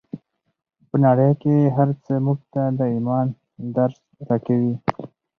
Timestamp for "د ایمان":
2.79-3.27